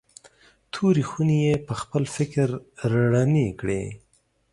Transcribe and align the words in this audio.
تورې 0.73 1.03
خونې 1.09 1.37
یې 1.47 1.53
پخپل 1.67 2.03
فکر 2.15 2.47
رڼې 2.91 3.47
کړې. 3.59 3.83